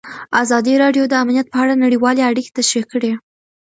[0.43, 3.11] ازادي راډیو د امنیت په اړه نړیوالې اړیکې تشریح کړي.